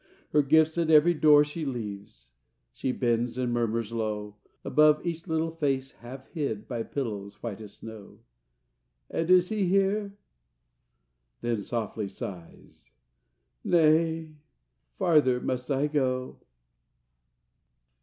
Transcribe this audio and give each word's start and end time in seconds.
Her 0.31 0.41
gifts 0.41 0.79
at 0.79 0.89
every 0.89 1.13
door 1.13 1.43
she 1.45 1.63
leaves; 1.63 2.31
She 2.73 2.91
bends, 2.91 3.37
and 3.37 3.53
murmurs 3.53 3.91
low, 3.91 4.35
Above 4.65 5.05
each 5.05 5.27
little 5.27 5.51
face 5.51 5.91
half 5.91 6.27
hid 6.29 6.67
By 6.67 6.81
pillows 6.81 7.43
white 7.43 7.61
as 7.61 7.73
snow: 7.75 8.17
"And 9.11 9.29
is 9.29 9.49
He 9.49 9.67
here?" 9.67 10.17
Then, 11.41 11.61
softly 11.61 12.07
sighs, 12.07 12.89
"Nay, 13.63 14.37
farther 14.97 15.39
must 15.39 15.69
I 15.69 15.85
go!" 15.85 16.39